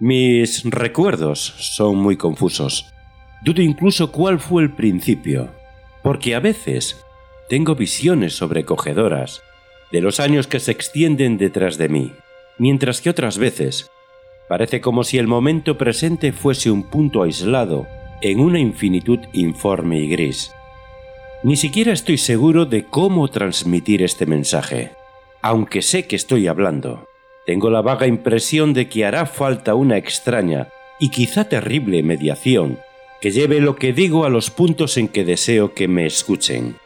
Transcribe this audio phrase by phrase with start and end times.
[0.00, 2.90] Mis recuerdos son muy confusos.
[3.44, 5.50] Dudo incluso cuál fue el principio,
[6.02, 7.04] porque a veces
[7.50, 9.42] tengo visiones sobrecogedoras
[9.92, 12.12] de los años que se extienden detrás de mí,
[12.56, 13.90] mientras que otras veces
[14.48, 17.86] parece como si el momento presente fuese un punto aislado
[18.22, 20.50] en una infinitud informe y gris.
[21.42, 24.92] Ni siquiera estoy seguro de cómo transmitir este mensaje,
[25.42, 27.09] aunque sé que estoy hablando.
[27.50, 30.68] Tengo la vaga impresión de que hará falta una extraña
[31.00, 32.78] y quizá terrible mediación
[33.20, 36.76] que lleve lo que digo a los puntos en que deseo que me escuchen.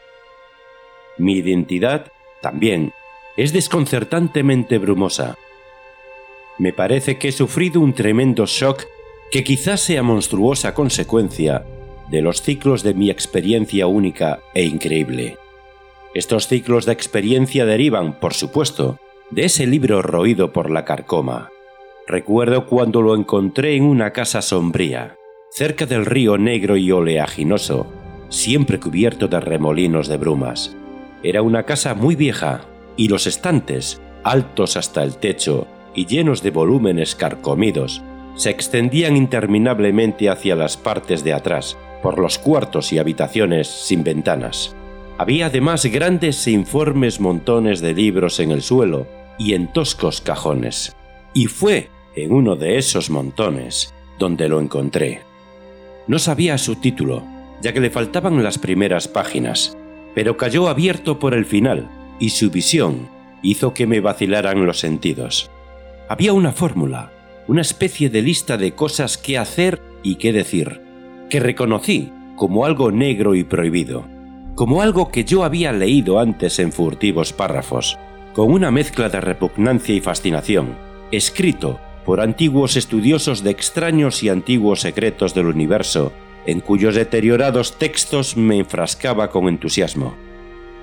[1.19, 2.93] Mi identidad, también,
[3.37, 5.37] es desconcertantemente brumosa.
[6.57, 8.85] Me parece que he sufrido un tremendo shock
[9.29, 11.63] que quizás sea monstruosa consecuencia
[12.09, 15.37] de los ciclos de mi experiencia única e increíble.
[16.15, 18.97] Estos ciclos de experiencia derivan, por supuesto,
[19.31, 21.49] de ese libro roído por la carcoma.
[22.07, 25.17] Recuerdo cuando lo encontré en una casa sombría,
[25.51, 27.87] cerca del río negro y oleaginoso,
[28.29, 30.75] siempre cubierto de remolinos de brumas.
[31.23, 32.61] Era una casa muy vieja,
[32.97, 38.03] y los estantes, altos hasta el techo y llenos de volúmenes carcomidos,
[38.35, 44.75] se extendían interminablemente hacia las partes de atrás, por los cuartos y habitaciones sin ventanas.
[45.17, 49.07] Había además grandes e informes montones de libros en el suelo
[49.39, 50.93] y en toscos cajones.
[51.33, 55.21] Y fue en uno de esos montones donde lo encontré.
[56.07, 57.23] No sabía su título,
[57.61, 59.77] ya que le faltaban las primeras páginas,
[60.13, 63.09] pero cayó abierto por el final, y su visión
[63.41, 65.49] hizo que me vacilaran los sentidos.
[66.09, 67.11] Había una fórmula,
[67.47, 70.81] una especie de lista de cosas que hacer y qué decir,
[71.29, 74.05] que reconocí como algo negro y prohibido,
[74.55, 77.99] como algo que yo había leído antes en furtivos párrafos,
[78.33, 80.77] con una mezcla de repugnancia y fascinación,
[81.11, 86.13] escrito por antiguos estudiosos de extraños y antiguos secretos del universo,
[86.45, 90.15] en cuyos deteriorados textos me enfrascaba con entusiasmo.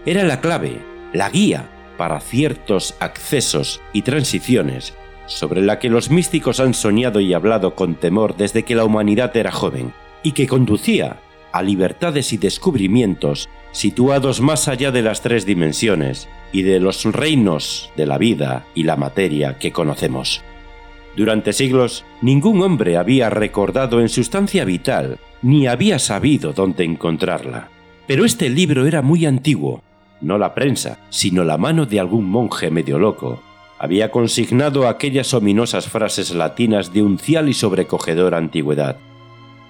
[0.05, 0.81] Era la clave,
[1.13, 4.95] la guía para ciertos accesos y transiciones
[5.27, 9.35] sobre la que los místicos han soñado y hablado con temor desde que la humanidad
[9.37, 11.21] era joven, y que conducía
[11.53, 17.91] a libertades y descubrimientos situados más allá de las tres dimensiones y de los reinos
[17.97, 20.43] de la vida y la materia que conocemos.
[21.17, 27.69] Durante siglos, ningún hombre había recordado en sustancia vital ni había sabido dónde encontrarla.
[28.07, 29.83] Pero este libro era muy antiguo,
[30.21, 33.43] no la prensa, sino la mano de algún monje medio loco,
[33.79, 38.97] había consignado aquellas ominosas frases latinas de uncial y sobrecogedora antigüedad.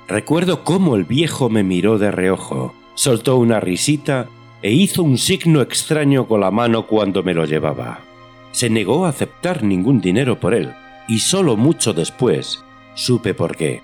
[0.07, 4.29] Recuerdo cómo el viejo me miró de reojo, soltó una risita
[4.63, 8.01] e hizo un signo extraño con la mano cuando me lo llevaba.
[8.53, 10.73] Se negó a aceptar ningún dinero por él,
[11.09, 12.65] y solo mucho después
[12.95, 13.83] supe por qué.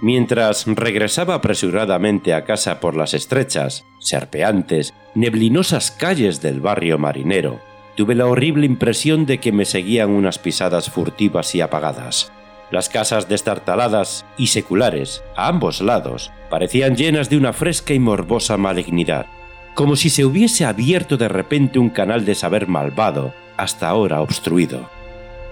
[0.00, 7.60] Mientras regresaba apresuradamente a casa por las estrechas, serpeantes, neblinosas calles del barrio marinero,
[7.96, 12.32] tuve la horrible impresión de que me seguían unas pisadas furtivas y apagadas.
[12.70, 18.58] Las casas destartaladas y seculares, a ambos lados, parecían llenas de una fresca y morbosa
[18.58, 19.26] malignidad,
[19.74, 24.90] como si se hubiese abierto de repente un canal de saber malvado, hasta ahora obstruido.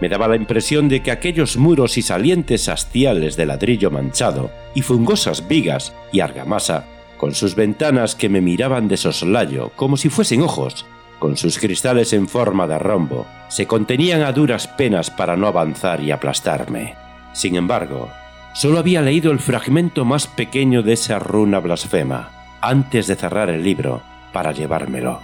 [0.01, 4.83] Me daba la impresión de que aquellos muros y salientes hastiales de ladrillo manchado, y
[4.83, 6.85] fungosas vigas y argamasa,
[7.17, 10.85] con sus ventanas que me miraban de soslayo como si fuesen ojos,
[11.19, 16.03] con sus cristales en forma de rombo, se contenían a duras penas para no avanzar
[16.03, 17.06] y aplastarme.
[17.37, 18.11] Sin embargo,
[18.55, 22.31] solo había leído el fragmento más pequeño de esa runa blasfema
[22.63, 24.03] antes de cerrar el libro
[24.33, 25.21] para llevármelo.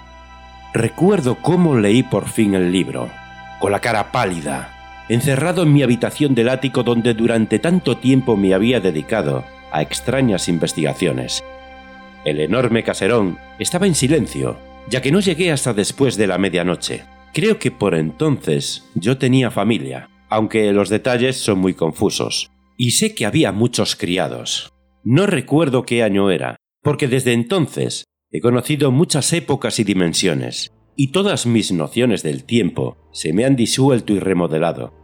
[0.74, 3.08] Recuerdo cómo leí por fin el libro,
[3.60, 8.52] con la cara pálida, encerrado en mi habitación del ático donde durante tanto tiempo me
[8.52, 9.42] había dedicado
[9.72, 11.42] a extrañas investigaciones.
[12.26, 17.04] El enorme caserón estaba en silencio, ya que no llegué hasta después de la medianoche.
[17.32, 22.50] Creo que por entonces yo tenía familia, aunque los detalles son muy confusos.
[22.76, 24.72] Y sé que había muchos criados.
[25.04, 31.12] No recuerdo qué año era, porque desde entonces he conocido muchas épocas y dimensiones, y
[31.12, 34.94] todas mis nociones del tiempo se me han disuelto y remodelado.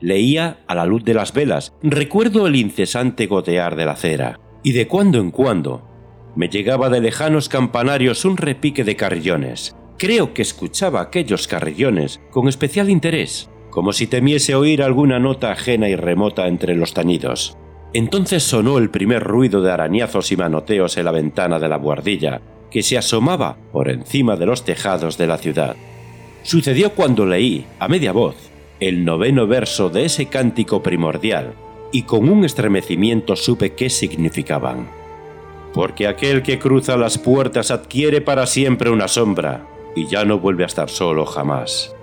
[0.00, 4.72] Leía a la luz de las velas, recuerdo el incesante gotear de la cera, y
[4.72, 5.86] de cuando en cuando
[6.34, 9.76] me llegaba de lejanos campanarios un repique de carrillones.
[9.96, 15.88] Creo que escuchaba aquellos carrillones con especial interés, como si temiese oír alguna nota ajena
[15.88, 17.56] y remota entre los tañidos.
[17.92, 22.40] Entonces sonó el primer ruido de arañazos y manoteos en la ventana de la buhardilla,
[22.70, 25.76] que se asomaba por encima de los tejados de la ciudad.
[26.42, 28.36] Sucedió cuando leí, a media voz,
[28.78, 31.54] el noveno verso de ese cántico primordial
[31.92, 34.88] y con un estremecimiento supe qué significaban.
[35.74, 40.62] Porque aquel que cruza las puertas adquiere para siempre una sombra y ya no vuelve
[40.64, 41.94] a estar solo jamás.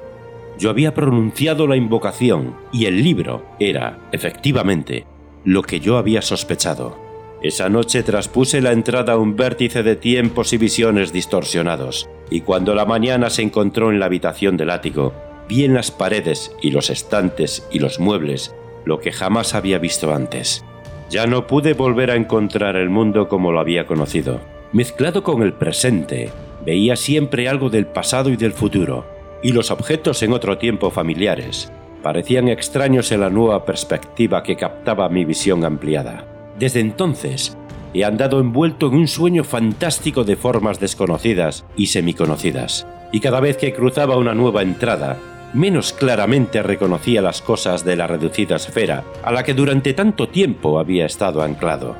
[0.57, 5.05] Yo había pronunciado la invocación y el libro era, efectivamente,
[5.43, 6.97] lo que yo había sospechado.
[7.43, 12.73] Esa noche traspuse la entrada a un vértice de tiempos y visiones distorsionados, y cuando
[12.73, 15.13] la mañana se encontró en la habitación del ático,
[15.47, 18.55] vi en las paredes y los estantes y los muebles
[18.85, 20.63] lo que jamás había visto antes.
[21.09, 24.39] Ya no pude volver a encontrar el mundo como lo había conocido.
[24.71, 26.29] Mezclado con el presente,
[26.65, 29.05] veía siempre algo del pasado y del futuro,
[29.41, 35.09] y los objetos en otro tiempo familiares parecían extraños en la nueva perspectiva que captaba
[35.09, 36.25] mi visión ampliada.
[36.57, 37.57] Desde entonces,
[37.93, 43.57] he andado envuelto en un sueño fantástico de formas desconocidas y semiconocidas, y cada vez
[43.57, 45.17] que cruzaba una nueva entrada,
[45.53, 50.79] menos claramente reconocía las cosas de la reducida esfera a la que durante tanto tiempo
[50.79, 51.95] había estado anclado.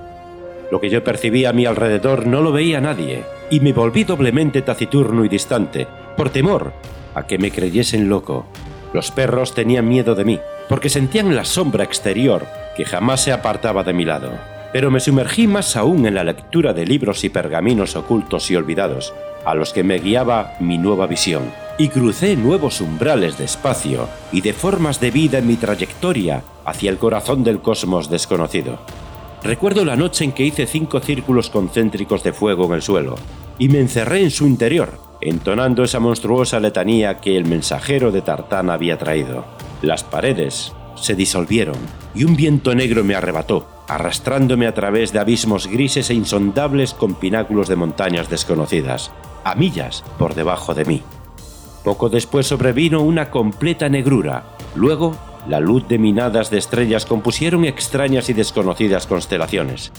[0.71, 4.61] Lo que yo percibía a mi alrededor no lo veía nadie, y me volví doblemente
[4.61, 5.87] taciturno y distante,
[6.17, 6.73] por temor
[7.17, 8.45] a que me creyesen loco.
[8.93, 13.83] Los perros tenían miedo de mí, porque sentían la sombra exterior que jamás se apartaba
[13.83, 14.31] de mi lado.
[14.71, 19.13] Pero me sumergí más aún en la lectura de libros y pergaminos ocultos y olvidados,
[19.45, 24.41] a los que me guiaba mi nueva visión y crucé nuevos umbrales de espacio y
[24.41, 28.79] de formas de vida en mi trayectoria hacia el corazón del cosmos desconocido.
[29.43, 33.15] Recuerdo la noche en que hice cinco círculos concéntricos de fuego en el suelo
[33.57, 38.69] y me encerré en su interior, entonando esa monstruosa letanía que el mensajero de Tartán
[38.69, 39.45] había traído.
[39.81, 41.77] Las paredes se disolvieron
[42.15, 47.15] y un viento negro me arrebató, arrastrándome a través de abismos grises e insondables con
[47.15, 49.11] pináculos de montañas desconocidas,
[49.43, 51.03] a millas por debajo de mí.
[51.83, 54.43] Poco después sobrevino una completa negrura.
[54.75, 55.15] Luego,
[55.47, 59.93] la luz de minadas de estrellas compusieron extrañas y desconocidas constelaciones.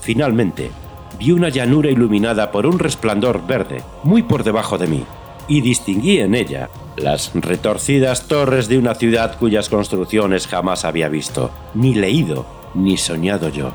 [0.00, 0.70] Finalmente,
[1.18, 5.04] vi una llanura iluminada por un resplandor verde, muy por debajo de mí,
[5.48, 11.50] y distinguí en ella las retorcidas torres de una ciudad cuyas construcciones jamás había visto,
[11.74, 13.72] ni leído, ni soñado yo.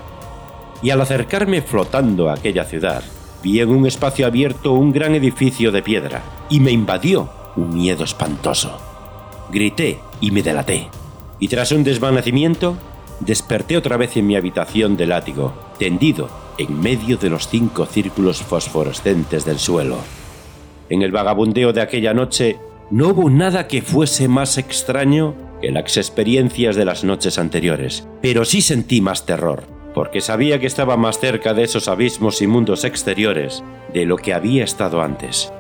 [0.81, 3.04] Y al acercarme flotando a aquella ciudad,
[3.44, 8.04] vi en un espacio abierto un gran edificio de piedra, y me invadió un miedo
[8.04, 8.78] espantoso.
[9.51, 10.90] Grité y me delaté.
[11.40, 12.78] Y tras un desvanecimiento,
[13.19, 18.42] desperté otra vez en mi habitación de látigo, tendido en medio de los cinco círculos
[18.42, 19.98] fosforescentes del suelo.
[20.89, 22.57] En el vagabundeo de aquella noche
[22.89, 28.45] no hubo nada que fuese más extraño que las experiencias de las noches anteriores, pero
[28.45, 29.63] sí sentí más terror,
[29.94, 33.63] porque sabía que estaba más cerca de esos abismos y mundos exteriores
[33.94, 35.51] de lo que había estado antes.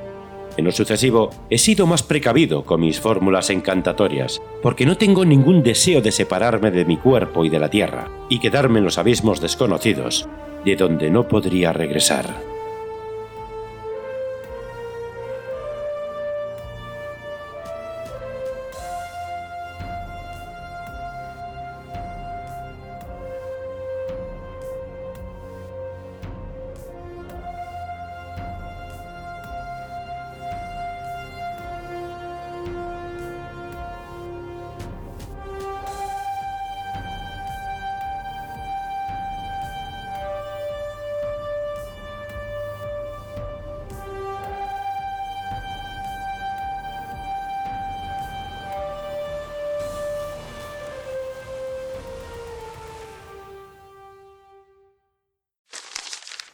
[0.57, 5.61] En lo sucesivo, he sido más precavido con mis fórmulas encantatorias, porque no tengo ningún
[5.61, 9.39] deseo de separarme de mi cuerpo y de la tierra, y quedarme en los abismos
[9.39, 10.27] desconocidos,
[10.65, 12.56] de donde no podría regresar.